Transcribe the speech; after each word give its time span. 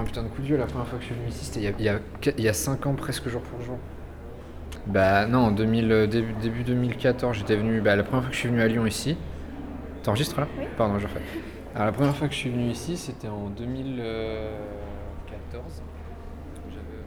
un 0.00 0.04
putain 0.04 0.22
de 0.22 0.28
coup 0.28 0.40
de 0.42 0.46
vieux. 0.46 0.56
La 0.56 0.66
première 0.66 0.86
fois 0.86 0.98
que 0.98 1.02
je 1.04 1.08
suis 1.08 1.14
venu 1.16 1.28
ici, 1.28 1.44
c'était 1.44 1.60
il 1.60 1.64
y 1.64 1.68
a- 1.68 1.72
il 1.78 1.84
y, 1.84 1.88
a, 1.88 1.98
il 2.38 2.44
y 2.44 2.48
a 2.48 2.52
5 2.52 2.86
ans 2.86 2.94
presque 2.94 3.28
jour 3.28 3.42
pour 3.42 3.60
jour. 3.62 3.78
Bah 4.86 5.26
non, 5.26 5.38
en 5.46 5.50
2000, 5.50 5.90
euh, 5.92 6.06
début, 6.06 6.32
début 6.34 6.62
2014, 6.62 7.36
j'étais 7.38 7.56
venu. 7.56 7.80
Bah, 7.80 7.96
la 7.96 8.02
première 8.02 8.22
fois 8.22 8.28
que 8.30 8.34
je 8.34 8.40
suis 8.40 8.48
venu 8.48 8.60
à 8.60 8.68
Lyon 8.68 8.86
ici. 8.86 9.16
T'enregistres 10.02 10.40
là? 10.40 10.46
Oui. 10.58 10.64
Pardon, 10.76 10.98
je 10.98 11.06
refais. 11.06 11.20
Alors 11.74 11.86
la 11.86 11.92
première 11.92 12.14
fois 12.16 12.28
que 12.28 12.34
je 12.34 12.38
suis 12.38 12.50
venu 12.50 12.70
ici, 12.70 12.96
c'était 12.96 13.28
en 13.28 13.48
2014. 13.48 15.82
J'avais- 16.70 17.04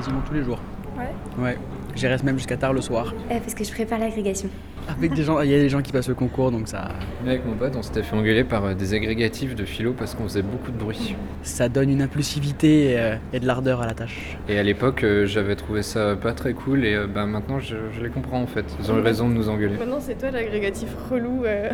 Quasiment 0.00 0.22
tous 0.26 0.32
les 0.32 0.42
jours. 0.42 0.58
Ouais. 0.96 1.44
Ouais. 1.44 1.58
J'y 1.94 2.06
reste 2.06 2.24
même 2.24 2.38
jusqu'à 2.38 2.56
tard 2.56 2.72
le 2.72 2.80
soir. 2.80 3.12
Euh, 3.30 3.38
parce 3.38 3.52
que 3.54 3.64
je 3.64 3.70
prépare 3.70 3.98
l'agrégation. 3.98 4.48
Avec 4.88 5.12
des 5.12 5.22
gens, 5.22 5.38
il 5.42 5.50
y 5.50 5.54
a 5.54 5.58
des 5.58 5.68
gens 5.68 5.82
qui 5.82 5.92
passent 5.92 6.08
le 6.08 6.14
concours, 6.14 6.50
donc 6.50 6.68
ça, 6.68 6.88
Avec 7.26 7.44
mon 7.44 7.52
pote, 7.52 7.74
on 7.76 7.82
s'était 7.82 8.02
fait 8.02 8.16
engueuler 8.16 8.42
par 8.44 8.64
euh, 8.64 8.74
des 8.74 8.94
agrégatifs 8.94 9.54
de 9.54 9.66
philo 9.66 9.92
parce 9.92 10.14
qu'on 10.14 10.22
faisait 10.24 10.40
beaucoup 10.40 10.70
de 10.70 10.78
bruit. 10.78 11.14
ça 11.42 11.68
donne 11.68 11.90
une 11.90 12.00
impulsivité 12.00 12.98
euh, 12.98 13.16
et 13.34 13.40
de 13.40 13.46
l'ardeur 13.46 13.82
à 13.82 13.86
la 13.86 13.92
tâche. 13.92 14.38
Et 14.48 14.58
à 14.58 14.62
l'époque, 14.62 15.04
euh, 15.04 15.26
j'avais 15.26 15.54
trouvé 15.54 15.82
ça 15.82 16.16
pas 16.16 16.32
très 16.32 16.54
cool 16.54 16.86
et 16.86 16.94
euh, 16.94 17.06
bah, 17.06 17.26
maintenant 17.26 17.60
je, 17.60 17.76
je 17.92 18.00
les 18.02 18.08
comprends 18.08 18.40
en 18.40 18.46
fait. 18.46 18.64
Ils 18.82 18.90
ont 18.90 18.96
eu 18.96 19.02
raison 19.02 19.28
de 19.28 19.34
nous 19.34 19.50
engueuler. 19.50 19.76
Maintenant, 19.76 20.00
c'est 20.00 20.16
toi 20.18 20.30
l'agrégatif 20.30 20.88
relou. 21.10 21.44
euh. 21.44 21.68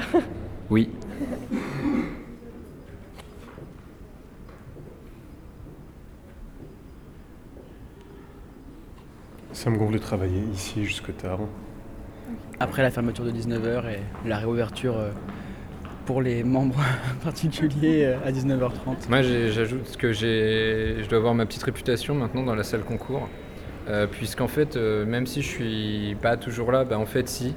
Oui. 0.69 0.91
Ça 9.67 9.71
me 9.73 9.79
gonfle 9.79 9.95
de 9.95 9.99
travailler 9.99 10.43
ici 10.55 10.85
jusque 10.85 11.17
tard. 11.17 11.41
Après 12.61 12.83
la 12.83 12.93
fermeture 12.93 13.25
de 13.25 13.33
19h 13.33 13.83
et 13.91 14.29
la 14.29 14.39
réouverture 14.39 14.97
euh, 14.97 15.11
pour 16.05 16.23
les 16.23 16.45
membres 16.45 16.79
particuliers 17.25 18.05
euh, 18.05 18.17
à 18.25 18.31
19h30. 18.31 19.09
Moi 19.09 19.23
j'ajoute 19.23 19.97
que 19.97 20.13
j'ai, 20.13 20.99
je 21.03 21.09
dois 21.09 21.19
avoir 21.19 21.35
ma 21.35 21.47
petite 21.47 21.65
réputation 21.65 22.15
maintenant 22.15 22.45
dans 22.45 22.55
la 22.55 22.63
salle 22.63 22.83
concours. 22.83 23.29
Euh, 23.89 24.07
Puisqu'en 24.07 24.47
fait, 24.47 24.77
euh, 24.77 25.05
même 25.05 25.27
si 25.27 25.43
je 25.43 25.49
suis 25.49 26.17
pas 26.23 26.37
toujours 26.37 26.71
là, 26.71 26.85
bah 26.85 27.01
en 27.01 27.07
fait 27.07 27.29
si, 27.29 27.53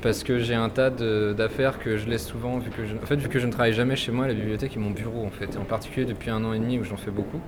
parce 0.00 0.24
que 0.24 0.40
j'ai 0.40 0.54
un 0.56 0.68
tas 0.68 0.90
de- 0.90 1.32
d'affaires 1.32 1.78
que 1.78 1.96
je 1.96 2.08
laisse 2.08 2.26
souvent, 2.26 2.58
vu 2.58 2.70
que 2.70 2.84
je, 2.84 2.96
en 2.96 3.06
fait 3.06 3.14
vu 3.20 3.28
que 3.28 3.38
je 3.38 3.46
ne 3.46 3.52
travaille 3.52 3.72
jamais 3.72 3.94
chez 3.94 4.10
moi, 4.10 4.26
la 4.26 4.34
bibliothèque 4.34 4.74
est 4.76 4.80
mon 4.80 4.90
bureau 4.90 5.24
en 5.24 5.30
fait, 5.30 5.54
et 5.54 5.58
en 5.58 5.64
particulier 5.64 6.06
depuis 6.06 6.30
un 6.30 6.42
an 6.44 6.54
et 6.54 6.58
demi 6.58 6.80
où 6.80 6.82
j'en 6.84 6.96
fais 6.96 7.12
beaucoup. 7.12 7.40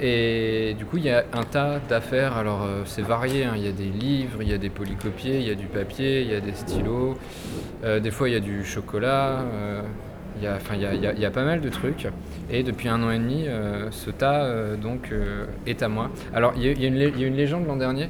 Et 0.00 0.74
du 0.78 0.84
coup, 0.84 0.96
il 0.98 1.04
y 1.04 1.10
a 1.10 1.24
un 1.32 1.42
tas 1.44 1.80
d'affaires. 1.88 2.36
Alors, 2.36 2.62
euh, 2.62 2.82
c'est 2.84 3.02
varié. 3.02 3.44
hein. 3.44 3.54
Il 3.56 3.64
y 3.64 3.68
a 3.68 3.72
des 3.72 3.84
livres, 3.84 4.42
il 4.42 4.48
y 4.48 4.52
a 4.52 4.58
des 4.58 4.70
polycopiers, 4.70 5.38
il 5.38 5.46
y 5.46 5.50
a 5.50 5.54
du 5.54 5.66
papier, 5.66 6.22
il 6.22 6.30
y 6.30 6.34
a 6.34 6.40
des 6.40 6.54
stylos. 6.54 7.16
Euh, 7.84 8.00
des 8.00 8.10
fois, 8.10 8.28
il 8.28 8.32
y 8.32 8.36
a 8.36 8.40
du 8.40 8.64
chocolat. 8.64 9.40
euh, 9.52 9.82
il 10.40 10.44
y 10.44 11.24
a, 11.26 11.30
pas 11.30 11.44
mal 11.44 11.60
de 11.60 11.68
trucs. 11.68 12.06
Et 12.50 12.62
depuis 12.62 12.88
un 12.88 13.02
an 13.02 13.10
et 13.10 13.18
demi, 13.18 13.46
euh, 13.48 13.90
ce 13.90 14.10
tas 14.10 14.44
euh, 14.44 14.76
donc 14.76 15.08
euh, 15.10 15.46
est 15.66 15.82
à 15.82 15.88
moi. 15.88 16.10
Alors, 16.32 16.52
il 16.56 16.62
y 16.62 16.84
a 16.84 16.88
une 16.88 17.34
légende 17.36 17.66
l'an 17.66 17.76
dernier. 17.76 18.08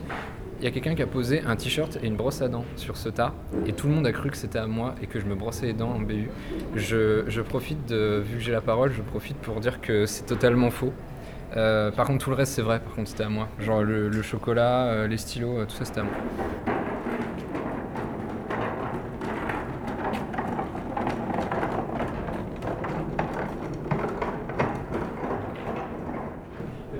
Il 0.60 0.64
y 0.64 0.66
a 0.66 0.70
quelqu'un 0.70 0.94
qui 0.94 1.02
a 1.02 1.06
posé 1.06 1.40
un 1.46 1.54
t-shirt 1.56 1.98
et 2.02 2.06
une 2.06 2.16
brosse 2.16 2.42
à 2.42 2.48
dents 2.48 2.64
sur 2.74 2.96
ce 2.96 3.08
tas, 3.08 3.32
et 3.64 3.72
tout 3.72 3.86
le 3.86 3.94
monde 3.94 4.06
a 4.08 4.12
cru 4.12 4.28
que 4.28 4.36
c'était 4.36 4.58
à 4.58 4.66
moi 4.66 4.96
et 5.00 5.06
que 5.06 5.20
je 5.20 5.24
me 5.24 5.36
brossais 5.36 5.66
les 5.66 5.72
dents 5.72 5.90
en 5.90 6.00
BU. 6.00 6.28
Je, 6.74 7.22
je 7.28 7.40
profite 7.42 7.86
de, 7.88 8.20
vu 8.26 8.38
que 8.38 8.42
j'ai 8.42 8.50
la 8.50 8.60
parole, 8.60 8.92
je 8.92 9.00
profite 9.02 9.36
pour 9.36 9.60
dire 9.60 9.80
que 9.80 10.04
c'est 10.04 10.26
totalement 10.26 10.70
faux. 10.70 10.92
Euh, 11.56 11.90
par 11.90 12.06
contre, 12.06 12.24
tout 12.24 12.30
le 12.30 12.36
reste, 12.36 12.52
c'est 12.52 12.62
vrai. 12.62 12.80
Par 12.80 12.94
contre, 12.94 13.08
c'était 13.08 13.24
à 13.24 13.28
moi. 13.28 13.48
Genre 13.58 13.82
le, 13.82 14.22
chocolat, 14.22 14.86
euh, 14.86 15.06
les 15.06 15.16
stylos, 15.16 15.58
euh, 15.58 15.64
tout 15.64 15.76
ça, 15.76 15.84
c'était 15.84 16.00
à 16.00 16.04
moi. 16.04 16.12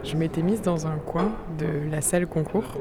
Je 0.05 0.17
m'étais 0.17 0.43
mise 0.43 0.63
dans 0.63 0.87
un 0.87 0.97
coin 0.97 1.33
de 1.59 1.91
la 1.91 2.01
salle 2.01 2.27
concours 2.27 2.79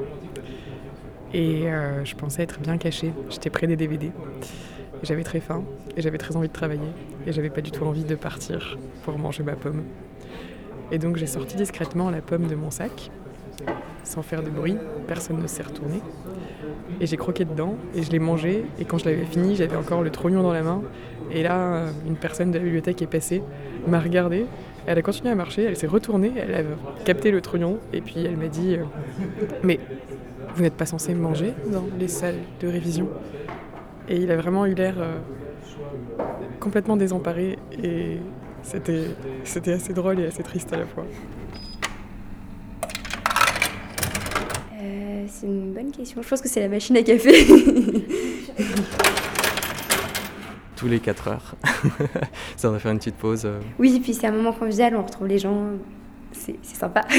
et 1.34 1.66
je 2.04 2.14
pensais 2.14 2.42
être 2.42 2.58
bien 2.58 2.78
cachée. 2.78 3.12
J'étais 3.28 3.50
près 3.50 3.66
des 3.66 3.76
DVD. 3.76 4.10
J'avais 5.02 5.24
très 5.24 5.40
faim 5.40 5.62
et 5.94 6.00
j'avais 6.00 6.16
très 6.16 6.36
envie 6.36 6.48
de 6.48 6.52
travailler 6.54 6.88
et 7.26 7.32
j'avais 7.32 7.50
pas 7.50 7.60
du 7.60 7.70
tout 7.70 7.84
envie 7.84 8.04
de 8.04 8.14
partir 8.14 8.78
pour 9.04 9.18
manger 9.18 9.42
ma 9.42 9.56
pomme. 9.56 9.82
Et 10.90 10.98
donc 10.98 11.16
j'ai 11.16 11.26
sorti 11.26 11.56
discrètement 11.56 12.10
la 12.10 12.20
pomme 12.20 12.46
de 12.46 12.54
mon 12.54 12.70
sac. 12.70 13.10
Sans 14.04 14.22
faire 14.22 14.42
de 14.42 14.48
bruit, 14.48 14.76
personne 15.06 15.42
ne 15.42 15.46
s'est 15.46 15.62
retourné. 15.62 16.00
Et 17.00 17.06
j'ai 17.06 17.16
croqué 17.16 17.44
dedans 17.44 17.76
et 17.94 18.02
je 18.02 18.10
l'ai 18.10 18.18
mangé. 18.18 18.64
Et 18.78 18.84
quand 18.84 18.98
je 18.98 19.04
l'avais 19.04 19.24
fini, 19.24 19.54
j'avais 19.54 19.76
encore 19.76 20.02
le 20.02 20.10
trognon 20.10 20.42
dans 20.42 20.52
la 20.52 20.62
main. 20.62 20.82
Et 21.30 21.42
là, 21.42 21.84
une 22.06 22.16
personne 22.16 22.50
de 22.50 22.58
la 22.58 22.64
bibliothèque 22.64 23.02
est 23.02 23.06
passée, 23.06 23.42
m'a 23.86 24.00
regardé, 24.00 24.46
elle 24.86 24.96
a 24.96 25.02
continué 25.02 25.30
à 25.30 25.34
marcher, 25.34 25.64
elle 25.64 25.76
s'est 25.76 25.86
retournée, 25.86 26.32
elle 26.36 26.54
a 26.54 26.62
capté 27.04 27.30
le 27.30 27.42
trognon. 27.42 27.78
Et 27.92 28.00
puis 28.00 28.24
elle 28.24 28.38
m'a 28.38 28.48
dit 28.48 28.76
euh, 28.76 28.84
Mais 29.62 29.78
vous 30.54 30.62
n'êtes 30.62 30.74
pas 30.74 30.86
censé 30.86 31.14
manger 31.14 31.52
dans 31.70 31.84
les 31.98 32.08
salles 32.08 32.38
de 32.60 32.68
révision. 32.68 33.08
Et 34.08 34.16
il 34.16 34.30
a 34.30 34.36
vraiment 34.36 34.64
eu 34.64 34.72
l'air 34.72 34.94
euh, 34.98 35.18
complètement 36.60 36.96
désemparé 36.96 37.58
et 37.82 38.18
c'était 38.62 39.08
c'était 39.44 39.72
assez 39.72 39.92
drôle 39.92 40.20
et 40.20 40.26
assez 40.26 40.42
triste 40.42 40.72
à 40.72 40.76
la 40.78 40.86
fois. 40.86 41.04
Euh, 44.80 45.24
c'est 45.28 45.46
une 45.46 45.72
bonne 45.72 45.90
question. 45.90 46.22
Je 46.22 46.28
pense 46.28 46.40
que 46.40 46.48
c'est 46.48 46.60
la 46.60 46.68
machine 46.68 46.96
à 46.96 47.02
café. 47.02 47.46
tous 50.76 50.86
les 50.86 51.00
4 51.00 51.28
heures. 51.28 51.56
ça, 52.56 52.68
on 52.68 52.72
va 52.72 52.78
faire 52.78 52.92
une 52.92 52.98
petite 52.98 53.16
pause. 53.16 53.42
euh. 53.44 53.58
oui, 53.80 53.98
puis 54.00 54.14
c'est 54.14 54.28
un 54.28 54.32
moment 54.32 54.52
convivial, 54.52 54.94
on 54.94 55.02
retrouve 55.02 55.26
les 55.26 55.38
gens. 55.38 55.70
C'est 56.32 56.56
c'est 56.62 56.76
sympa. 56.76 57.02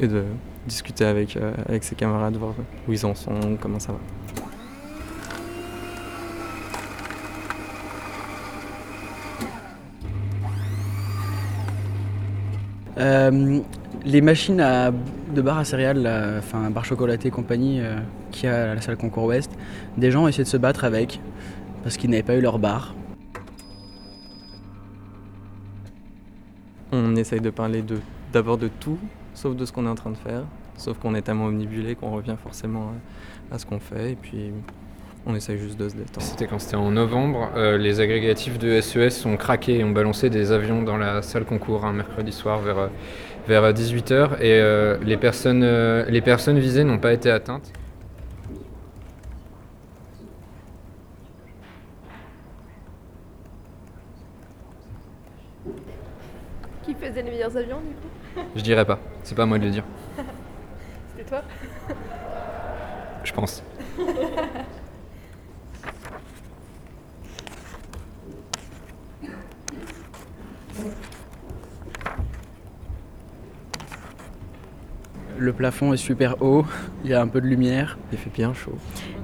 et 0.00 0.08
de 0.08 0.24
discuter 0.66 1.04
avec, 1.04 1.36
euh, 1.36 1.52
avec 1.66 1.84
ses 1.84 1.94
camarades, 1.94 2.36
voir 2.36 2.54
où 2.88 2.92
ils 2.92 3.04
en 3.04 3.14
sont, 3.14 3.58
comment 3.60 3.78
ça 3.78 3.92
va. 3.92 3.98
Euh, 12.98 13.60
les 14.04 14.20
machines 14.20 14.60
à, 14.60 14.90
de 14.90 15.42
bar 15.42 15.58
à 15.58 15.64
céréales, 15.64 16.06
enfin 16.38 16.70
bar 16.70 16.84
chocolaté 16.84 17.28
et 17.28 17.30
compagnie, 17.30 17.80
euh, 17.80 17.96
qu'il 18.30 18.48
y 18.48 18.52
a 18.52 18.72
à 18.72 18.74
la 18.74 18.80
salle 18.80 18.96
concours 18.96 19.24
ouest, 19.24 19.50
des 19.96 20.10
gens 20.10 20.24
ont 20.24 20.28
essayé 20.28 20.44
de 20.44 20.48
se 20.48 20.56
battre 20.56 20.84
avec 20.84 21.20
parce 21.82 21.96
qu'ils 21.96 22.10
n'avaient 22.10 22.22
pas 22.22 22.36
eu 22.36 22.40
leur 22.40 22.58
bar. 22.58 22.94
On 26.92 27.16
essaye 27.16 27.40
de 27.40 27.50
parler 27.50 27.82
de 27.82 27.98
d'abord 28.32 28.58
de 28.58 28.68
tout, 28.68 28.98
sauf 29.34 29.56
de 29.56 29.64
ce 29.64 29.72
qu'on 29.72 29.86
est 29.86 29.90
en 29.90 29.94
train 29.94 30.10
de 30.10 30.16
faire. 30.16 30.44
Sauf 30.76 30.98
qu'on 30.98 31.14
est 31.14 31.22
tellement 31.22 31.46
omnibulé 31.46 31.94
qu'on 31.94 32.10
revient 32.10 32.36
forcément 32.42 32.92
à, 33.50 33.54
à 33.54 33.58
ce 33.58 33.66
qu'on 33.66 33.78
fait. 33.78 34.12
Et 34.12 34.16
puis, 34.16 34.52
on 35.26 35.34
essaye 35.34 35.58
juste 35.58 35.78
de 35.78 35.88
se 35.88 35.94
détendre. 35.94 36.22
C'était 36.26 36.46
quand 36.46 36.58
c'était 36.58 36.76
en 36.76 36.90
novembre. 36.90 37.50
euh, 37.56 37.78
les 37.78 38.00
agrégatifs 38.00 38.58
de 38.58 38.80
SES 38.80 39.24
ont 39.26 39.36
craqué 39.36 39.78
et 39.78 39.84
ont 39.84 39.90
balancé 39.90 40.30
des 40.30 40.52
avions 40.52 40.82
dans 40.82 40.96
la 40.96 41.22
salle 41.22 41.44
concours 41.44 41.84
un 41.84 41.92
mercredi 41.92 42.32
soir 42.32 42.58
vers, 42.60 42.78
euh, 42.78 42.88
vers 43.46 43.72
18h. 43.72 44.40
Et 44.40 44.54
euh, 44.60 44.98
les, 45.02 45.16
personnes, 45.16 45.62
euh, 45.62 46.04
les 46.08 46.20
personnes 46.20 46.58
visées 46.58 46.84
n'ont 46.84 46.98
pas 46.98 47.12
été 47.12 47.30
atteintes. 47.30 47.72
Qui 56.84 56.94
faisait 56.94 57.22
les 57.22 57.30
meilleurs 57.30 57.56
avions 57.56 57.80
du 57.80 57.94
coup? 57.94 58.48
Je 58.56 58.62
dirais 58.62 58.84
pas. 58.84 58.98
C'est 59.22 59.34
pas 59.34 59.44
à 59.44 59.46
moi 59.46 59.58
de 59.58 59.64
le 59.64 59.70
dire. 59.70 59.84
C'était 61.16 61.28
toi? 61.28 61.42
Je 63.24 63.32
pense. 63.32 63.62
Le 75.38 75.52
plafond 75.52 75.92
est 75.92 75.96
super 75.96 76.40
haut, 76.42 76.64
il 77.04 77.10
y 77.10 77.14
a 77.14 77.20
un 77.20 77.26
peu 77.26 77.40
de 77.40 77.46
lumière. 77.46 77.98
Il 78.12 78.18
fait 78.18 78.30
bien 78.30 78.54
chaud. 78.54 78.76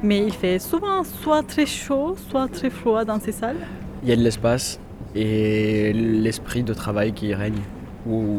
Mais 0.03 0.19
il 0.25 0.33
fait 0.33 0.59
souvent 0.59 1.05
soit 1.05 1.43
très 1.43 1.67
chaud, 1.67 2.17
soit 2.31 2.49
très 2.49 2.71
froid 2.71 3.05
dans 3.05 3.21
ces 3.21 3.33
salles. 3.33 3.59
Il 4.03 4.09
y 4.09 4.13
a 4.13 4.17
de 4.17 4.23
l'espace 4.23 4.81
et 5.15 5.93
l'esprit 5.93 6.63
de 6.63 6.75
travail 6.75 7.13
qui 7.13 7.35
règne. 7.35 7.61
Où 8.07 8.39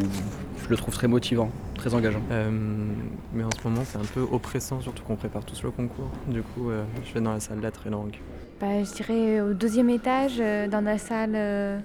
je 0.64 0.70
le 0.70 0.78
trouve 0.78 0.94
très 0.94 1.08
motivant, 1.08 1.52
très 1.76 1.94
engageant. 1.94 2.22
Euh, 2.32 2.50
mais 3.34 3.44
en 3.44 3.50
ce 3.52 3.68
moment, 3.68 3.84
c'est 3.86 3.98
un 3.98 4.14
peu 4.14 4.22
oppressant, 4.22 4.82
surtout 4.82 5.04
qu'on 5.04 5.16
prépare 5.16 5.46
tous 5.46 5.62
le 5.64 5.72
concours. 5.72 6.10
Du 6.28 6.42
coup, 6.42 6.70
euh, 6.70 6.84
je 7.06 7.14
vais 7.14 7.22
dans 7.22 7.34
la 7.34 7.40
salle 7.40 7.60
lettres 7.60 7.88
et 7.88 7.90
langues. 7.90 8.18
Bah, 8.60 8.84
je 8.84 8.94
dirais 8.94 9.40
au 9.40 9.54
deuxième 9.54 9.90
étage, 9.90 10.38
euh, 10.40 10.68
dans 10.68 10.82
la 10.82 10.98
salle 10.98 11.32
euh, 11.34 11.80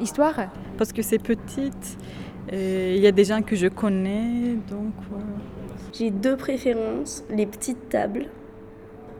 Histoire 0.00 0.36
Parce 0.76 0.92
que 0.92 1.02
c'est 1.02 1.18
petite, 1.18 1.98
et 2.50 2.96
il 2.96 3.02
y 3.02 3.06
a 3.06 3.12
des 3.12 3.24
gens 3.24 3.42
que 3.42 3.56
je 3.56 3.66
connais, 3.66 4.54
donc... 4.70 4.94
euh, 5.12 5.16
J'ai 5.92 6.10
deux 6.10 6.36
préférences, 6.36 7.24
les 7.30 7.46
petites 7.46 7.88
tables 7.88 8.26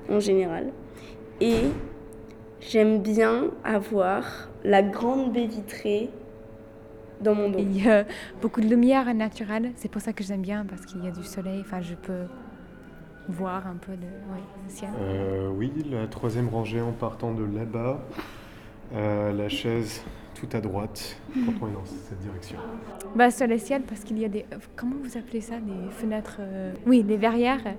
en 0.08 0.20
général 0.20 0.72
et 1.40 1.64
j'aime 2.60 3.02
bien 3.02 3.50
avoir 3.64 4.48
la 4.64 4.82
grande 4.82 5.32
baie 5.32 5.46
vitrée 5.46 6.10
dans 7.20 7.34
mon 7.34 7.50
dos. 7.50 7.58
Il 7.58 7.84
y 7.84 7.88
a 7.88 8.04
beaucoup 8.40 8.60
de 8.60 8.68
lumière 8.68 9.12
naturelle, 9.14 9.72
c'est 9.76 9.90
pour 9.90 10.00
ça 10.00 10.12
que 10.12 10.22
j'aime 10.22 10.42
bien, 10.42 10.64
parce 10.64 10.86
qu'il 10.86 11.04
y 11.04 11.08
a 11.08 11.10
du 11.10 11.24
soleil, 11.24 11.60
enfin 11.60 11.80
je 11.80 11.94
peux 11.94 12.24
voir 13.28 13.66
un 13.66 13.76
peu 13.76 13.92
de 13.92 14.06
ouais, 14.06 14.42
le 14.64 14.70
ciel. 14.70 14.90
Euh, 15.00 15.50
oui, 15.50 15.72
la 15.90 16.06
troisième 16.06 16.48
rangée 16.48 16.80
en 16.80 16.92
partant 16.92 17.32
de 17.32 17.44
là-bas. 17.44 18.00
Euh, 18.94 19.32
la 19.32 19.50
chaise 19.50 20.02
tout 20.38 20.56
à 20.56 20.60
droite 20.60 21.16
quand 21.34 21.52
on 21.62 21.68
est 21.68 21.72
dans 21.72 21.84
cette 21.84 22.18
direction. 22.20 22.58
Bah 23.14 23.30
ciel, 23.30 23.82
parce 23.82 24.02
qu'il 24.02 24.18
y 24.18 24.24
a 24.24 24.28
des... 24.28 24.44
Comment 24.76 24.96
vous 25.02 25.18
appelez 25.18 25.40
ça 25.40 25.56
Des 25.58 25.90
fenêtres... 25.90 26.38
euh, 26.40 26.72
Oui, 26.86 27.02
des 27.02 27.16
verrières. 27.16 27.74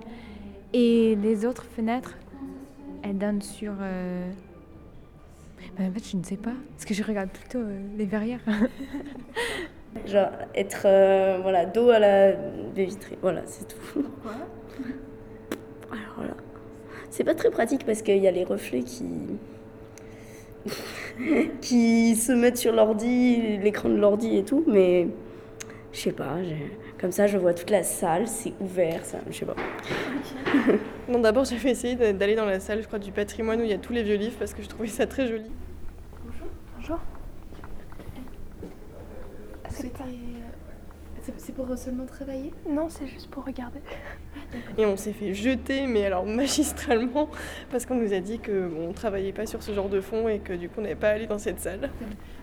Et 0.72 1.16
les 1.16 1.46
autres 1.46 1.64
fenêtres, 1.64 2.16
elles 3.02 3.18
donnent 3.18 3.42
sur... 3.42 3.72
euh, 3.80 4.30
bah, 5.78 5.84
en 5.88 5.92
fait, 5.92 6.10
je 6.10 6.16
ne 6.16 6.22
sais 6.22 6.36
pas, 6.36 6.52
parce 6.72 6.84
que 6.84 6.94
je 6.94 7.02
regarde 7.02 7.30
plutôt 7.30 7.58
euh, 7.58 7.80
les 7.96 8.04
verrières. 8.04 8.40
Genre 10.06 10.28
être 10.54 10.82
euh, 10.84 11.38
voilà, 11.42 11.66
dos 11.66 11.90
à 11.90 11.98
la 11.98 12.32
baie 12.32 12.84
vitrée. 12.84 13.18
Voilà, 13.22 13.42
c'est 13.46 13.66
tout. 13.66 14.04
Alors 15.90 16.28
là, 16.28 16.34
c'est 17.10 17.24
pas 17.24 17.34
très 17.34 17.50
pratique 17.50 17.84
parce 17.84 18.02
qu'il 18.02 18.18
y 18.18 18.28
a 18.28 18.30
les 18.30 18.44
reflets 18.44 18.82
qui 18.82 19.04
qui 21.60 22.16
se 22.16 22.32
mettent 22.32 22.58
sur 22.58 22.72
l'ordi, 22.72 23.58
l'écran 23.58 23.88
de 23.88 23.96
l'ordi 23.96 24.36
et 24.36 24.44
tout, 24.44 24.64
mais 24.66 25.08
je 25.92 25.98
sais 26.00 26.12
pas, 26.12 26.36
comme 27.00 27.12
ça 27.12 27.26
je 27.26 27.38
vois 27.38 27.54
toute 27.54 27.70
la 27.70 27.82
salle, 27.82 28.28
c'est 28.28 28.52
ouvert, 28.60 29.04
ça, 29.04 29.18
je 29.30 29.36
sais 29.38 29.46
pas. 29.46 29.56
Non, 31.08 31.18
d'abord 31.18 31.44
j'avais 31.44 31.70
essayé 31.70 31.96
d'a- 31.96 32.12
d'aller 32.12 32.36
dans 32.36 32.44
la 32.44 32.60
salle, 32.60 32.82
je 32.82 32.86
crois, 32.86 32.98
du 33.00 33.10
patrimoine 33.12 33.60
où 33.60 33.64
il 33.64 33.70
y 33.70 33.74
a 33.74 33.78
tous 33.78 33.92
les 33.92 34.02
vieux 34.04 34.16
livres 34.16 34.36
parce 34.38 34.54
que 34.54 34.62
je 34.62 34.68
trouvais 34.68 34.88
ça 34.88 35.06
très 35.06 35.26
joli. 35.26 35.50
C'est 41.36 41.54
pour 41.54 41.76
seulement 41.76 42.06
travailler? 42.06 42.52
Non, 42.68 42.88
c'est 42.88 43.06
juste 43.06 43.30
pour 43.30 43.44
regarder. 43.44 43.80
Et 44.78 44.86
on 44.86 44.96
s'est 44.96 45.12
fait 45.12 45.34
jeter, 45.34 45.86
mais 45.86 46.04
alors 46.06 46.24
magistralement, 46.24 47.28
parce 47.70 47.86
qu'on 47.86 47.96
nous 47.96 48.12
a 48.12 48.20
dit 48.20 48.38
que 48.38 48.68
bon, 48.68 48.88
on 48.88 48.92
travaillait 48.92 49.32
pas 49.32 49.46
sur 49.46 49.62
ce 49.62 49.72
genre 49.72 49.88
de 49.88 50.00
fond 50.00 50.28
et 50.28 50.38
que 50.38 50.52
du 50.52 50.68
coup 50.68 50.76
on 50.78 50.82
n'avait 50.82 50.94
pas 50.94 51.08
à 51.08 51.12
aller 51.12 51.26
dans 51.26 51.38
cette 51.38 51.60
salle. 51.60 51.90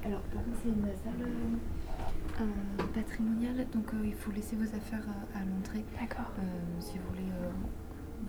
Alors, 0.05 0.21
par 0.21 0.43
contre, 0.43 0.57
c'est 0.63 0.69
une 0.69 0.83
salle 0.83 1.21
euh, 1.21 2.41
euh, 2.41 2.83
patrimoniale, 2.93 3.65
donc 3.73 3.93
euh, 3.93 4.05
il 4.05 4.13
faut 4.13 4.31
laisser 4.31 4.55
vos 4.55 4.63
affaires 4.75 5.05
euh, 5.07 5.39
à 5.39 5.43
l'entrée. 5.43 5.83
D'accord. 5.99 6.31
si 6.79 6.97
vous 6.97 7.09
voulez, 7.09 7.29
euh, 7.43 7.49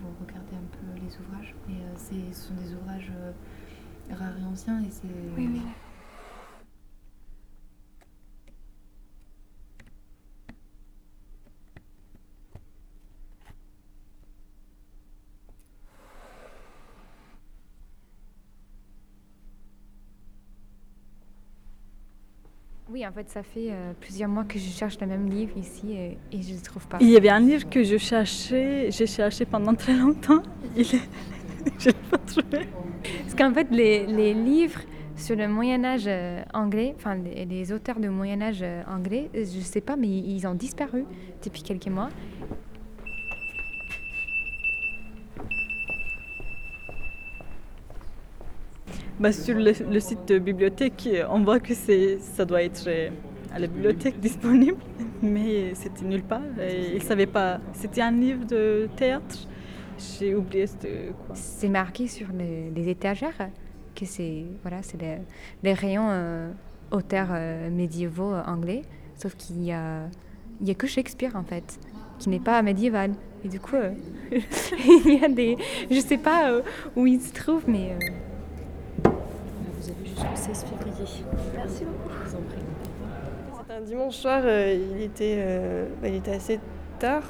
vous 0.01 0.09
regardez 0.27 0.57
un 0.57 0.69
peu 0.73 1.01
les 1.01 1.17
ouvrages. 1.19 1.55
Et 1.69 1.73
euh, 1.73 2.33
ce 2.33 2.41
sont 2.49 2.55
des 2.55 2.75
ouvrages 2.75 3.13
euh, 3.17 4.15
rares 4.15 4.39
et 4.41 4.45
anciens, 4.45 4.81
et 4.81 4.91
c'est. 4.91 5.07
Oui, 5.37 5.49
oui. 5.53 5.61
Oui, 22.99 23.07
en 23.07 23.13
fait, 23.13 23.31
ça 23.31 23.45
fait 23.45 23.69
euh, 23.71 23.93
plusieurs 24.01 24.29
mois 24.29 24.43
que 24.43 24.59
je 24.59 24.69
cherche 24.69 24.99
le 25.01 25.07
même 25.07 25.29
livre 25.31 25.57
ici 25.57 25.93
et, 25.93 26.19
et 26.33 26.43
je 26.43 26.51
ne 26.51 26.57
le 26.57 26.63
trouve 26.63 26.85
pas. 26.89 26.99
Il 27.01 27.09
y 27.09 27.17
avait 27.17 27.29
un 27.29 27.39
livre 27.39 27.71
que 27.71 27.85
je 27.85 27.97
cherchais, 27.97 28.91
j'ai 28.91 29.07
cherché 29.07 29.45
pendant 29.45 29.73
très 29.77 29.95
longtemps. 29.95 30.43
Il 30.75 30.81
est... 30.81 31.09
je 31.79 31.91
l'ai 31.91 31.93
pas 32.11 32.19
trouvé. 32.19 32.67
Parce 33.23 33.37
qu'en 33.37 33.55
fait, 33.55 33.69
les, 33.71 34.05
les 34.05 34.35
livres 34.35 34.81
sur 35.15 35.37
le 35.37 35.47
Moyen 35.47 35.85
Âge 35.85 36.07
euh, 36.09 36.43
anglais, 36.53 36.93
enfin 36.97 37.15
les, 37.15 37.45
les 37.45 37.73
auteurs 37.73 38.01
du 38.01 38.09
Moyen 38.09 38.43
Âge 38.43 38.63
euh, 38.63 38.83
anglais, 38.89 39.31
je 39.33 39.61
sais 39.61 39.81
pas, 39.81 39.95
mais 39.95 40.09
ils 40.09 40.45
ont 40.49 40.55
disparu 40.55 41.05
depuis 41.45 41.63
quelques 41.63 41.87
mois. 41.87 42.09
Bah, 49.21 49.33
sur 49.33 49.57
le, 49.57 49.99
site 49.99 50.29
de 50.29 50.39
bibliothèque, 50.39 51.09
on 51.29 51.41
voit 51.41 51.59
que 51.59 51.75
ça 51.75 52.45
doit 52.45 52.63
être 52.63 52.85
euh, 52.87 53.11
à 53.53 53.59
la 53.59 53.67
bibliothèque 53.67 54.21
disponible, 54.21 54.79
mais 55.23 55.75
c'était 55.75 56.05
nulle 56.05 56.23
part. 56.23 56.43
Ils 56.95 57.03
savaient 57.03 57.27
pas. 57.27 57.59
C'était 57.73 58.01
un 58.01 58.13
livre 58.13 58.47
de 58.47 58.89
théâtre. 58.95 59.49
J'ai 59.99 60.37
oublié 60.37 60.69
c'était 60.69 61.11
quoi. 61.27 61.35
C'est 61.35 61.69
marqué 61.69 62.07
sur 62.07 62.29
les, 62.33 62.89
étagères 62.89 63.51
que 63.97 64.07
c'est 64.07 64.45
voilà, 64.63 64.85
c'est 64.85 64.99
les 65.65 65.73
rayons 65.73 66.07
euh, 66.11 66.53
auteurs 66.93 67.31
euh, 67.33 67.71
médiévaux 67.71 68.35
anglais, 68.47 68.83
sauf 69.17 69.35
qu'il 69.35 69.65
y 69.65 69.73
a 69.73 70.03
y 70.63 70.71
a 70.71 70.75
que 70.75 70.87
Shakespeare 70.87 71.35
en 71.35 71.43
fait, 71.43 71.81
qui 72.21 72.29
n'est 72.29 72.39
pas 72.39 72.63
médiéval. 72.63 73.15
Et 73.45 73.49
du 73.49 73.59
coup, 73.59 73.75
il 74.31 75.21
y 75.21 75.25
a 75.25 75.29
des, 75.29 75.57
je 75.91 75.99
sais 75.99 76.19
pas 76.19 76.61
où 76.95 77.07
il 77.09 77.21
se 77.21 77.33
trouve, 77.33 77.65
mais 77.67 77.97
Vous 79.89 79.95
avez 79.95 80.07
jusqu'au 80.11 80.53
16 80.53 80.65
février. 80.65 81.25
Merci 81.57 81.85
beaucoup. 81.85 82.11
Je 82.11 82.31
vous 82.31 82.37
en 82.37 82.43
prie. 82.43 82.59
C'était 83.59 83.73
un 83.73 83.81
dimanche 83.81 84.17
soir, 84.17 84.43
euh, 84.45 84.79
il, 84.97 85.03
était, 85.03 85.37
euh, 85.39 85.87
bah, 86.03 86.09
il 86.09 86.17
était 86.17 86.33
assez 86.33 86.61
tard. 86.99 87.23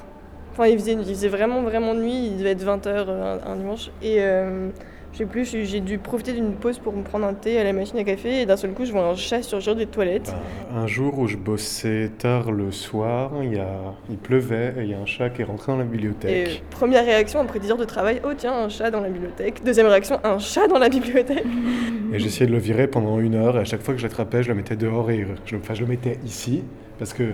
Enfin, 0.52 0.66
il 0.66 0.76
faisait, 0.78 0.94
il 0.94 1.04
faisait 1.04 1.28
vraiment, 1.28 1.62
vraiment 1.62 1.94
nuit, 1.94 2.26
il 2.26 2.38
devait 2.38 2.50
être 2.50 2.64
20h 2.64 2.88
un, 2.88 3.52
un 3.52 3.56
dimanche. 3.56 3.90
Et 4.02 4.16
euh, 4.18 4.70
je 5.12 5.18
sais 5.18 5.26
plus, 5.26 5.44
j'ai 5.44 5.80
dû 5.80 5.98
profiter 5.98 6.32
d'une 6.32 6.52
pause 6.52 6.78
pour 6.78 6.92
me 6.92 7.02
prendre 7.02 7.26
un 7.26 7.34
thé 7.34 7.58
à 7.58 7.64
la 7.64 7.72
machine 7.72 7.98
à 7.98 8.04
café 8.04 8.42
et 8.42 8.46
d'un 8.46 8.56
seul 8.56 8.72
coup, 8.72 8.84
je 8.84 8.92
vois 8.92 9.04
un 9.04 9.14
chat 9.14 9.42
surgir 9.42 9.74
des 9.74 9.86
toilettes. 9.86 10.34
Un 10.74 10.86
jour 10.86 11.18
où 11.18 11.26
je 11.26 11.36
bossais 11.36 12.10
tard 12.18 12.52
le 12.52 12.70
soir, 12.70 13.32
il, 13.42 13.54
y 13.54 13.58
a... 13.58 13.94
il 14.10 14.18
pleuvait 14.18 14.74
et 14.78 14.82
il 14.82 14.90
y 14.90 14.94
a 14.94 14.98
un 14.98 15.06
chat 15.06 15.30
qui 15.30 15.42
est 15.42 15.44
rentré 15.44 15.72
dans 15.72 15.78
la 15.78 15.84
bibliothèque. 15.84 16.62
première 16.70 17.04
réaction 17.04 17.40
après 17.40 17.58
10 17.58 17.72
heures 17.72 17.76
de 17.78 17.84
travail, 17.84 18.20
oh 18.24 18.32
tiens, 18.36 18.54
un 18.54 18.68
chat 18.68 18.90
dans 18.90 19.00
la 19.00 19.08
bibliothèque. 19.08 19.64
Deuxième 19.64 19.86
réaction, 19.86 20.20
un 20.22 20.38
chat 20.38 20.68
dans 20.68 20.78
la 20.78 20.88
bibliothèque. 20.88 21.44
Et 22.12 22.18
j'essayais 22.18 22.46
de 22.46 22.52
le 22.52 22.58
virer 22.58 22.86
pendant 22.86 23.18
une 23.18 23.34
heure 23.34 23.56
et 23.56 23.60
à 23.60 23.64
chaque 23.64 23.82
fois 23.82 23.94
que 23.94 24.00
je 24.00 24.06
l'attrapais, 24.06 24.42
je 24.42 24.48
le 24.48 24.54
mettais 24.54 24.76
dehors 24.76 25.10
et 25.10 25.26
je, 25.44 25.56
enfin, 25.56 25.74
je 25.74 25.82
le 25.82 25.88
mettais 25.88 26.18
ici 26.24 26.62
parce 26.98 27.12
que 27.12 27.32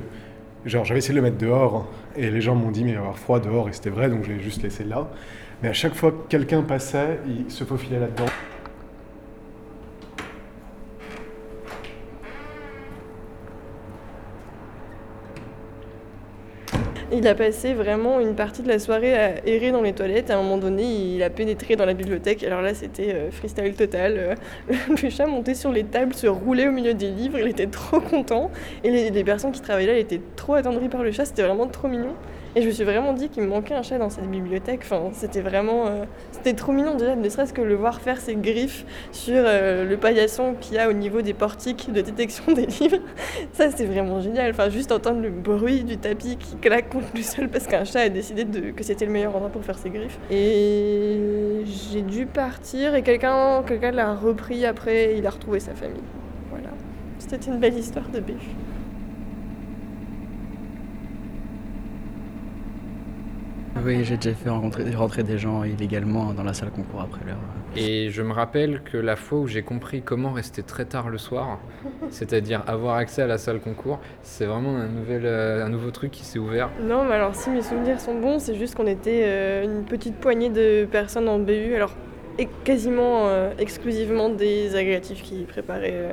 genre 0.65 0.85
j'avais 0.85 0.99
essayé 0.99 1.15
de 1.15 1.19
le 1.19 1.23
mettre 1.23 1.39
dehors 1.39 1.87
et 2.17 2.31
les 2.31 2.41
gens 2.41 2.55
m'ont 2.55 2.71
dit 2.71 2.83
mais 2.85 2.91
il 2.91 2.95
va 2.95 3.01
y 3.01 3.03
avoir 3.03 3.19
froid 3.19 3.39
dehors 3.39 3.69
et 3.69 3.73
c'était 3.73 3.91
vrai 3.91 4.09
donc 4.09 4.25
je 4.25 4.33
l'ai 4.33 4.41
juste 4.41 4.63
laissé 4.63 4.85
là. 4.85 5.09
Mais 5.65 5.71
à 5.71 5.73
chaque 5.73 5.95
fois 5.95 6.11
que 6.11 6.29
quelqu'un 6.29 6.61
passait, 6.61 7.21
il 7.27 7.51
se 7.51 7.65
faufilait 7.65 7.99
là-dedans. 7.99 8.27
Il 17.11 17.27
a 17.27 17.35
passé 17.35 17.73
vraiment 17.73 18.21
une 18.21 18.35
partie 18.35 18.61
de 18.61 18.69
la 18.69 18.79
soirée 18.79 19.15
à 19.15 19.47
errer 19.47 19.73
dans 19.73 19.81
les 19.81 19.95
toilettes. 19.95 20.31
À 20.31 20.35
un 20.35 20.43
moment 20.43 20.59
donné, 20.59 20.83
il 20.83 21.23
a 21.23 21.31
pénétré 21.31 21.77
dans 21.77 21.87
la 21.87 21.95
bibliothèque. 21.95 22.45
Alors 22.45 22.61
là, 22.61 22.75
c'était 22.75 23.15
euh, 23.15 23.31
freestyle 23.31 23.75
total. 23.75 24.17
Euh, 24.19 24.35
Le 25.03 25.09
chat 25.09 25.25
montait 25.25 25.55
sur 25.55 25.73
les 25.73 25.85
tables, 25.85 26.13
se 26.13 26.27
roulait 26.27 26.69
au 26.69 26.73
milieu 26.73 26.93
des 26.93 27.09
livres. 27.09 27.39
Il 27.39 27.49
était 27.49 27.69
trop 27.69 28.01
content. 28.01 28.51
Et 28.83 29.11
les, 29.11 29.25
personnes 29.25 29.53
qui 29.53 29.63
travaillaient 29.63 29.95
là 29.95 29.99
étaient 29.99 30.21
trop 30.37 30.57
attendries 30.57 30.91
par 30.91 31.03
le 31.03 31.11
chat. 31.11 31.25
C'était 31.25 31.45
vraiment 31.45 31.69
trop 31.69 31.89
mignon. 31.89 32.13
Et 32.57 32.63
je 32.63 32.69
me 32.69 32.73
suis 32.73 32.85
vraiment 32.85 33.13
dit 33.15 33.29
qu'il 33.31 33.43
me 33.43 33.49
manquait 33.49 33.75
un 33.75 33.83
chat 33.83 33.99
dans 33.99 34.11
cette 34.11 34.31
bibliothèque. 34.31 34.81
Enfin, 34.85 35.09
c'était 35.13 35.41
vraiment... 35.41 35.87
euh, 35.89 36.05
c'était 36.31 36.53
trop 36.53 36.71
mignon 36.71 36.95
déjà, 36.95 37.17
ne 37.17 37.29
serait-ce 37.29 37.53
que 37.53 37.61
le 37.63 37.75
voir 37.75 38.01
faire 38.01 38.21
ses 38.21 38.37
griffes 38.37 38.85
sur 39.11 39.35
euh, 39.37 39.85
le 39.89 39.97
paillasson 39.97 40.55
qu'il 40.61 40.77
y 40.77 40.79
a 40.79 40.89
au 40.89 40.93
niveau 40.93 41.21
des 41.21 41.33
portiques 41.35 41.93
de 41.93 42.01
détection 42.01 42.53
des 42.53 42.67
livres. 42.67 42.99
Ça, 43.55 43.71
c'est 43.71 43.87
vraiment 43.87 44.21
génial. 44.21 44.51
Enfin, 44.53 44.69
juste 44.71 44.93
entendre 44.93 45.21
le 45.21 45.31
bruit 45.31 45.83
du 45.83 45.97
tapis 45.99 46.37
qui 46.37 46.57
claque 46.57 46.91
contre 46.91 47.09
le 47.15 47.23
sol 47.23 47.49
parce 47.49 47.67
qu'un 47.67 47.85
chat 47.85 48.01
a 48.03 48.09
décidé 48.09 48.45
de- 48.45 48.71
que 48.71 48.85
c'était 48.85 49.07
le 49.07 49.13
meilleur 49.13 49.35
endroit 49.35 49.51
pour 49.51 49.65
faire 49.65 49.79
ses 49.79 49.91
griffes. 49.91 50.19
Et 50.31 51.65
j'ai 51.65 52.03
dû 52.03 52.27
partir 52.27 52.95
et 52.95 53.03
quelqu'un 53.03 53.63
quelqu'un 53.67 53.91
l'a 53.91 54.15
repris 54.15 54.65
après 54.65 55.17
il 55.19 55.27
a 55.27 55.31
retrouvé 55.31 55.59
sa 55.61 55.75
famille. 55.75 56.03
Voilà. 56.51 56.69
C'était 57.19 57.51
une 57.51 57.59
belle 57.59 57.77
histoire 57.79 58.09
de 58.11 58.21
béche. 58.21 58.37
Oui, 63.85 64.03
j'ai 64.03 64.17
déjà 64.17 64.35
fait 64.35 64.49
rencontrer, 64.49 64.91
rentrer 64.95 65.23
des 65.23 65.37
gens 65.37 65.63
illégalement 65.63 66.33
dans 66.33 66.43
la 66.43 66.55
salle 66.55 66.71
concours 66.71 67.03
après 67.03 67.21
l'heure. 67.27 67.37
Et 67.77 68.09
je 68.11 68.23
me 68.23 68.33
rappelle 68.33 68.81
que 68.83 68.97
la 68.97 69.15
fois 69.15 69.41
où 69.41 69.47
j'ai 69.47 69.63
compris 69.63 70.01
comment 70.01 70.33
rester 70.33 70.63
très 70.63 70.87
tard 70.87 71.11
le 71.11 71.19
soir, 71.19 71.59
c'est-à-dire 72.11 72.63
avoir 72.67 72.97
accès 72.97 73.23
à 73.23 73.27
la 73.27 73.37
salle 73.37 73.61
concours, 73.61 74.01
c'est 74.23 74.47
vraiment 74.47 74.77
un, 74.77 74.89
nouvel, 74.89 75.23
euh, 75.27 75.67
un 75.67 75.69
nouveau 75.69 75.91
truc 75.91 76.13
qui 76.13 76.25
s'est 76.25 76.39
ouvert. 76.39 76.71
Non, 76.83 77.05
mais 77.05 77.15
alors 77.15 77.35
si 77.35 77.51
mes 77.51 77.63
souvenirs 77.63 78.01
sont 78.01 78.19
bons, 78.19 78.39
c'est 78.39 78.55
juste 78.55 78.75
qu'on 78.75 78.87
était 78.87 79.23
euh, 79.25 79.65
une 79.65 79.85
petite 79.85 80.17
poignée 80.17 80.49
de 80.49 80.87
personnes 80.91 81.29
en 81.29 81.39
BU, 81.39 81.75
alors 81.75 81.95
et 82.39 82.49
quasiment 82.65 83.29
euh, 83.29 83.53
exclusivement 83.59 84.29
des 84.29 84.75
agrégatifs 84.77 85.23
qui 85.23 85.45
préparaient 85.45 85.93
euh, 85.93 86.13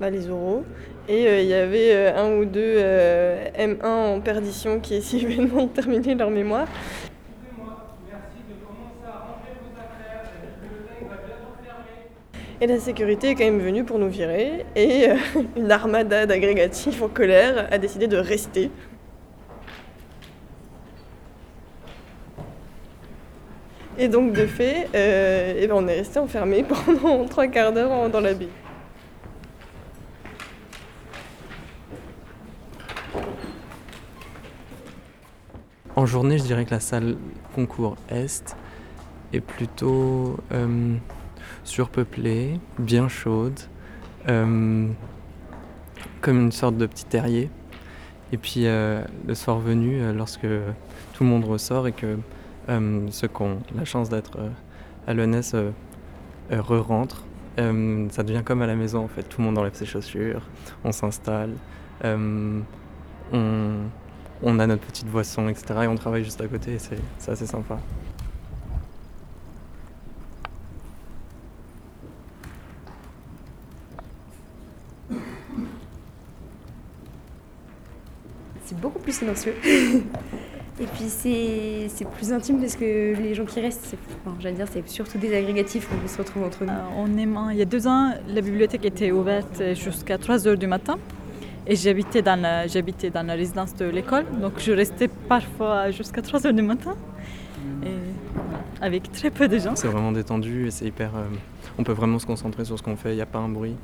bah, 0.00 0.10
les 0.10 0.28
oraux. 0.28 0.64
Et 1.08 1.26
euh, 1.26 1.40
il 1.40 1.48
y 1.48 1.54
avait 1.54 1.94
euh, 1.94 2.16
un 2.16 2.36
ou 2.38 2.44
deux 2.44 2.60
euh, 2.60 3.44
M1 3.56 3.84
en 3.86 4.20
perdition 4.20 4.80
qui 4.80 4.94
essayaient 4.94 5.26
vainement 5.26 5.64
de 5.64 5.68
terminer 5.68 6.14
leur 6.14 6.30
mémoire. 6.30 6.66
Et 12.62 12.68
la 12.68 12.78
sécurité 12.78 13.30
est 13.30 13.34
quand 13.34 13.42
même 13.42 13.58
venue 13.58 13.82
pour 13.82 13.98
nous 13.98 14.08
virer. 14.08 14.64
Et 14.76 15.10
euh, 15.10 15.16
une 15.56 15.72
armada 15.72 16.26
d'agrégatifs 16.26 17.02
en 17.02 17.08
colère 17.08 17.66
a 17.72 17.76
décidé 17.76 18.06
de 18.06 18.16
rester. 18.16 18.70
Et 23.98 24.06
donc, 24.06 24.32
de 24.32 24.46
fait, 24.46 24.88
euh, 24.94 25.54
eh 25.58 25.66
ben, 25.66 25.74
on 25.74 25.88
est 25.88 25.96
resté 25.96 26.20
enfermé 26.20 26.62
pendant 26.86 27.24
trois 27.24 27.48
quarts 27.48 27.72
d'heure 27.72 28.08
dans 28.08 28.20
la 28.20 28.32
baie. 28.32 28.46
En 35.96 36.06
journée, 36.06 36.38
je 36.38 36.44
dirais 36.44 36.64
que 36.64 36.70
la 36.70 36.80
salle 36.80 37.16
concours 37.56 37.96
Est 38.08 38.56
est 39.32 39.40
plutôt 39.40 40.36
euh, 40.52 40.94
surpeuplée, 41.64 42.58
bien 42.78 43.08
chaude, 43.08 43.58
euh, 44.28 44.88
comme 46.20 46.40
une 46.40 46.52
sorte 46.52 46.76
de 46.76 46.86
petit 46.86 47.04
terrier. 47.04 47.50
Et 48.32 48.38
puis 48.38 48.66
euh, 48.66 49.02
le 49.26 49.34
soir 49.34 49.58
venu, 49.58 50.00
euh, 50.00 50.12
lorsque 50.12 50.46
tout 51.12 51.24
le 51.24 51.28
monde 51.28 51.44
ressort 51.44 51.86
et 51.86 51.92
que 51.92 52.16
ceux 53.10 53.28
qui 53.28 53.42
ont 53.42 53.58
la 53.74 53.84
chance 53.84 54.08
d'être 54.08 54.38
à 55.06 55.10
euh, 55.12 55.72
re-rentrent, 56.50 57.24
ça 57.56 58.22
devient 58.22 58.42
comme 58.44 58.62
à 58.62 58.66
la 58.66 58.74
maison 58.74 59.04
en 59.04 59.08
fait. 59.08 59.24
Tout 59.24 59.40
le 59.40 59.46
monde 59.46 59.58
enlève 59.58 59.74
ses 59.74 59.84
chaussures, 59.84 60.48
on 60.84 60.92
s'installe, 60.92 61.52
on, 62.02 62.62
on 64.42 64.58
a 64.58 64.66
notre 64.66 64.86
petite 64.86 65.08
boisson, 65.08 65.48
etc. 65.48 65.80
Et 65.82 65.86
on 65.86 65.96
travaille 65.96 66.24
juste 66.24 66.40
à 66.40 66.46
côté 66.46 66.78
c'est 66.78 67.30
assez 67.30 67.46
sympa. 67.46 67.78
C'est 78.64 78.80
beaucoup 78.80 79.00
plus 79.00 79.12
silencieux. 79.34 79.54
Et 80.80 80.84
puis 80.86 81.04
c'est 81.08 81.86
c'est 81.88 82.08
plus 82.08 82.32
intime 82.32 82.58
parce 82.58 82.76
que 82.76 83.14
les 83.16 83.34
gens 83.34 83.44
qui 83.44 83.60
restent, 83.60 83.94
enfin, 84.24 84.34
j'allais 84.40 84.56
dire, 84.56 84.66
c'est 84.72 84.88
surtout 84.88 85.18
des 85.18 85.36
agrégatifs 85.36 85.86
où 85.92 85.94
on 86.04 86.08
se 86.08 86.18
retrouve 86.18 86.44
entre 86.44 86.64
nous. 86.64 86.70
Euh, 86.70 86.96
on 86.96 87.16
aime- 87.18 87.38
il 87.52 87.58
y 87.58 87.62
a 87.62 87.66
deux 87.66 87.86
ans, 87.86 88.12
la 88.26 88.40
bibliothèque 88.40 88.84
était 88.86 89.12
ouverte 89.12 89.62
jusqu'à 89.74 90.16
3 90.18 90.48
heures 90.48 90.56
du 90.56 90.66
matin. 90.66 90.96
Et 91.66 91.76
j'habitais 91.76 92.22
dans, 92.22 92.40
la, 92.40 92.66
j'habitais 92.66 93.10
dans 93.10 93.22
la 93.24 93.34
résidence 93.34 93.76
de 93.76 93.84
l'école, 93.84 94.24
donc 94.40 94.54
je 94.58 94.72
restais 94.72 95.06
parfois 95.28 95.92
jusqu'à 95.92 96.20
3 96.20 96.46
heures 96.48 96.52
du 96.54 96.62
matin. 96.62 96.96
Et 97.86 97.90
avec 98.84 99.12
très 99.12 99.30
peu 99.30 99.46
de 99.46 99.58
gens. 99.58 99.76
C'est 99.76 99.86
vraiment 99.86 100.10
détendu 100.10 100.66
et 100.66 100.70
c'est 100.72 100.86
hyper. 100.86 101.10
euh, 101.14 101.22
on 101.78 101.84
peut 101.84 101.92
vraiment 101.92 102.18
se 102.18 102.26
concentrer 102.26 102.64
sur 102.64 102.76
ce 102.76 102.82
qu'on 102.82 102.96
fait, 102.96 103.12
il 103.12 103.16
n'y 103.16 103.20
a 103.22 103.26
pas 103.26 103.38
un 103.38 103.48
bruit, 103.48 103.76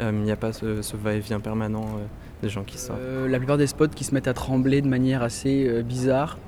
il 0.00 0.12
n'y 0.22 0.32
a 0.32 0.36
pas 0.36 0.52
ce, 0.52 0.82
ce 0.82 0.96
va-et-vient 0.96 1.40
permanent 1.40 1.84
euh, 1.84 2.04
des 2.42 2.48
gens 2.48 2.64
qui 2.64 2.78
sortent. 2.78 3.00
Euh, 3.00 3.28
la 3.28 3.38
plupart 3.38 3.56
des 3.56 3.66
spots 3.66 3.88
qui 3.88 4.04
se 4.04 4.14
mettent 4.14 4.28
à 4.28 4.34
trembler 4.34 4.82
de 4.82 4.88
manière 4.88 5.22
assez 5.22 5.66
euh, 5.68 5.82
bizarre, 5.82 6.38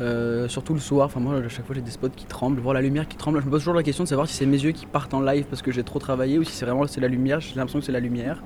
euh, 0.00 0.48
surtout 0.48 0.74
le 0.74 0.80
soir. 0.80 1.06
Enfin, 1.06 1.20
moi, 1.20 1.36
à 1.36 1.48
chaque 1.48 1.66
fois, 1.66 1.74
j'ai 1.74 1.82
des 1.82 1.90
spots 1.90 2.08
qui 2.10 2.26
tremblent. 2.26 2.60
Voir 2.60 2.74
la 2.74 2.80
lumière 2.80 3.06
qui 3.06 3.16
tremble, 3.16 3.40
je 3.40 3.46
me 3.46 3.50
pose 3.50 3.60
toujours 3.60 3.74
la 3.74 3.82
question 3.82 4.04
de 4.04 4.08
savoir 4.08 4.28
si 4.28 4.34
c'est 4.34 4.46
mes 4.46 4.62
yeux 4.62 4.72
qui 4.72 4.86
partent 4.86 5.14
en 5.14 5.20
live 5.20 5.44
parce 5.50 5.62
que 5.62 5.70
j'ai 5.70 5.82
trop 5.82 5.98
travaillé 5.98 6.38
ou 6.38 6.44
si 6.44 6.52
c'est 6.52 6.64
vraiment 6.64 6.86
c'est 6.86 7.00
la 7.00 7.08
lumière. 7.08 7.40
J'ai 7.40 7.54
l'impression 7.56 7.80
que 7.80 7.84
c'est 7.84 7.92
la 7.92 8.00
lumière. 8.00 8.42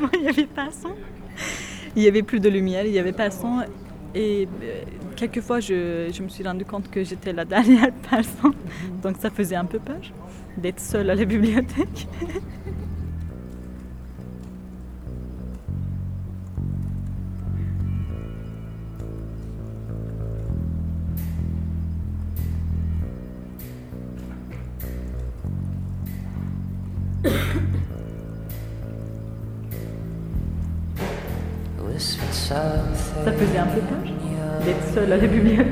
il 0.14 0.20
n'y 0.20 0.28
avait 0.28 0.46
pas 0.46 0.68
son. 0.70 0.90
Il 1.96 2.02
n'y 2.02 2.08
avait 2.08 2.22
plus 2.22 2.40
de 2.40 2.48
lumière, 2.48 2.84
il 2.84 2.92
n'y 2.92 2.98
avait 2.98 3.12
pas 3.12 3.30
son. 3.30 3.64
Et 4.14 4.48
euh, 4.62 4.82
quelquefois, 5.16 5.60
je, 5.60 6.10
je 6.12 6.22
me 6.22 6.28
suis 6.28 6.44
rendu 6.44 6.64
compte 6.64 6.90
que 6.90 7.04
j'étais 7.04 7.32
la 7.32 7.44
dernière 7.44 7.92
personne. 8.10 8.54
Donc 9.02 9.16
ça 9.20 9.30
faisait 9.30 9.56
un 9.56 9.66
peu 9.66 9.78
peur 9.78 10.00
d'être 10.56 10.80
seule 10.80 11.10
à 11.10 11.14
la 11.14 11.24
bibliothèque. 11.24 12.08
Ça 32.48 33.32
faisait 33.32 33.58
un 33.58 33.66
peu 33.66 33.80
peur 33.80 33.98
d'être 34.64 34.94
seule 34.94 35.12
à 35.12 35.18
la 35.18 35.26
bibliothèque. 35.26 35.68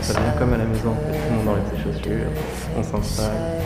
Ça 0.00 0.14
devient 0.14 0.38
comme 0.38 0.54
à 0.54 0.56
la 0.56 0.64
maison, 0.64 0.92
en 0.92 0.94
fait. 0.94 1.18
tout 1.18 1.24
le 1.28 1.36
monde 1.36 1.48
enlève 1.48 1.64
ses 1.70 1.82
chaussures, 1.82 2.30
on 2.78 2.82
s'installe. 2.82 3.58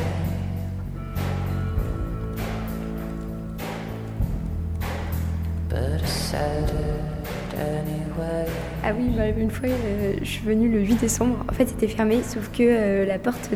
Ah 8.84 8.90
oui, 8.98 9.10
bah, 9.16 9.28
une 9.28 9.50
fois, 9.50 9.68
euh, 9.68 10.14
je 10.20 10.26
suis 10.26 10.44
venue 10.44 10.68
le 10.68 10.80
8 10.80 10.96
décembre. 10.96 11.44
En 11.48 11.52
fait, 11.52 11.68
c'était 11.68 11.86
fermé, 11.86 12.20
sauf 12.22 12.50
que 12.50 12.62
euh, 12.62 13.06
la 13.06 13.18
porte 13.18 13.50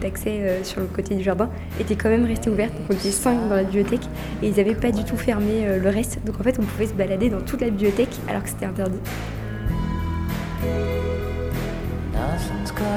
d'accès 0.00 0.40
euh, 0.40 0.64
sur 0.64 0.80
le 0.80 0.86
côté 0.86 1.14
du 1.14 1.22
jardin 1.22 1.48
était 1.78 1.94
quand 1.94 2.08
même 2.08 2.24
restée 2.24 2.50
ouverte. 2.50 2.72
Donc, 2.74 2.86
on 2.90 2.94
était 2.94 3.10
5 3.10 3.48
dans 3.48 3.54
la 3.54 3.62
bibliothèque 3.62 4.04
et 4.42 4.48
ils 4.48 4.56
n'avaient 4.56 4.74
pas 4.74 4.90
du 4.90 5.04
tout 5.04 5.16
fermé 5.16 5.78
le 5.80 5.88
reste. 5.88 6.18
Donc, 6.24 6.40
en 6.40 6.42
fait, 6.42 6.58
on 6.58 6.64
pouvait 6.64 6.86
se 6.86 6.94
balader 6.94 7.30
dans 7.30 7.40
toute 7.40 7.60
la 7.60 7.70
bibliothèque 7.70 8.16
alors 8.28 8.42
que 8.42 8.48
c'était 8.48 8.66
interdit. 8.66 8.98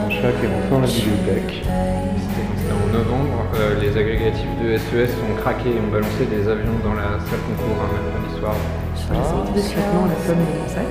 Jacques 0.10 0.44
est 0.44 0.48
rentré 0.48 0.70
dans 0.70 0.80
la 0.82 0.88
bibliothèque, 0.88 1.63
C'était 1.63 2.74
en 2.74 2.88
novembre, 2.94 3.46
euh, 3.56 3.80
les 3.82 3.98
agrégatifs 3.98 4.54
de 4.62 4.77
SES 4.77 5.12
ont 5.25 5.36
craqué 5.42 5.70
et 5.70 5.80
ont 5.80 5.92
balancé 5.92 6.25
des 6.30 6.48
avions 6.48 6.77
dans 6.84 6.94
la 6.94 7.18
salle 7.25 7.42
concours 7.50 7.82
un 7.82 7.89
mercredi 7.89 8.39
soir. 8.39 8.56
J'ai 8.96 9.24
sorti 9.24 9.51
discrètement 9.54 10.06
la 10.06 10.18
pomme 10.25 10.44
de 10.44 10.54
mon 10.58 10.68
sac. 10.68 10.89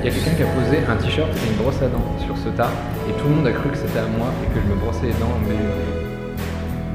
Il 0.00 0.04
y 0.04 0.08
a 0.08 0.12
quelqu'un 0.12 0.34
qui 0.36 0.42
a 0.42 0.52
posé 0.56 0.76
un 0.88 0.96
t-shirt 0.96 1.28
et 1.28 1.50
une 1.50 1.56
brosse 1.60 1.80
à 1.82 1.88
dents 1.88 2.08
sur 2.24 2.36
ce 2.38 2.48
tas 2.56 2.72
et 3.08 3.12
tout 3.12 3.28
le 3.28 3.34
monde 3.36 3.46
a 3.46 3.52
cru 3.52 3.68
que 3.68 3.76
c'était 3.76 4.00
à 4.00 4.08
moi 4.16 4.32
et 4.42 4.48
que 4.48 4.60
je 4.60 4.66
me 4.68 4.76
brossais 4.80 5.12
les 5.12 5.18
dents 5.20 5.36
mais 5.44 5.60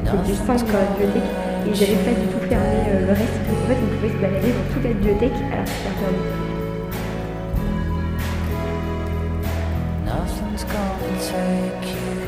On 0.09 0.23
était 0.25 0.33
5 0.33 0.65
dans 0.65 0.79
la 0.79 0.89
bibliothèque 0.93 1.29
et 1.65 1.69
ils 1.69 1.79
n'avaient 1.79 2.05
pas 2.05 2.17
du 2.17 2.27
tout 2.33 2.41
fermé 2.49 2.77
euh, 2.89 3.05
le 3.05 3.13
reste. 3.13 3.37
Donc, 3.45 3.57
en 3.61 3.67
fait, 3.69 3.77
on 3.77 3.89
pouvait 3.97 4.13
se 4.13 4.19
balader 4.21 4.51
dans 4.53 4.67
toute 4.73 4.83
la 4.83 4.89
bibliothèque 4.89 5.37
alors 5.53 5.65
que 5.65 5.69
c'était 5.69 5.93
interdit. 5.93 6.44
one's 10.55 10.63
gonna 10.71 11.19
take 11.21 11.95
you. 11.95 12.24